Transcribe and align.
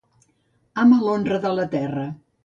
Ama 0.83 0.97
l'honra 1.07 1.37
de 1.43 1.51
la 1.59 1.65
terra. 1.75 2.07